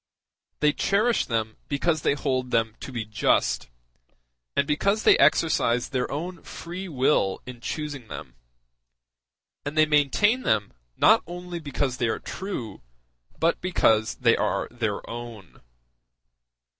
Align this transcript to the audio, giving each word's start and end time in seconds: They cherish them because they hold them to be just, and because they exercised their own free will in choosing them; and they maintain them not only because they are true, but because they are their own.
They 0.61 0.73
cherish 0.73 1.27
them 1.27 1.57
because 1.67 2.01
they 2.01 2.15
hold 2.15 2.49
them 2.49 2.73
to 2.79 2.91
be 2.91 3.05
just, 3.05 3.69
and 4.55 4.65
because 4.65 5.03
they 5.03 5.15
exercised 5.19 5.91
their 5.91 6.09
own 6.11 6.41
free 6.41 6.87
will 6.89 7.39
in 7.45 7.61
choosing 7.61 8.07
them; 8.07 8.33
and 9.63 9.77
they 9.77 9.85
maintain 9.85 10.41
them 10.41 10.73
not 10.97 11.21
only 11.27 11.59
because 11.59 11.97
they 11.97 12.07
are 12.07 12.17
true, 12.17 12.81
but 13.37 13.61
because 13.61 14.15
they 14.15 14.35
are 14.35 14.67
their 14.71 15.07
own. 15.07 15.61